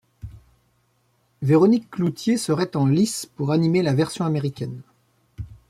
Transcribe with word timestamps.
Véronique 1.43 1.91
Cloutier 1.91 2.35
serait 2.37 2.75
en 2.75 2.87
lice 2.87 3.27
pour 3.27 3.51
animer 3.51 3.83
la 3.83 3.93
version 3.93 4.25
américaine. 4.25 4.81